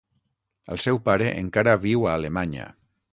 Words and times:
El 0.75 0.79
seu 0.85 0.97
pare 1.09 1.27
encara 1.41 1.77
viu 1.85 2.09
a 2.09 2.17
Alemanya. 2.21 2.67